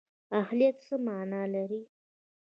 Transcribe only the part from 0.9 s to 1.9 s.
مانا لري؟